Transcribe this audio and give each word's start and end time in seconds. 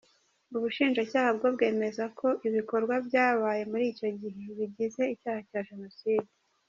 Ubushinjacyaha 0.57 1.29
bwo 1.37 1.47
bwemeza 1.55 2.03
ko 2.19 2.27
ibikorwa 2.47 2.95
byabaye 3.07 3.63
muri 3.71 3.83
icyo 3.91 4.07
gihe 4.19 4.43
bigize 4.57 5.03
icyaha 5.13 5.41
cya 5.49 5.61
jenoside. 5.69 6.29